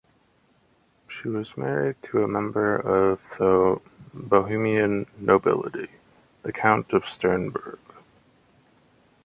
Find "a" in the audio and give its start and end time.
2.23-2.27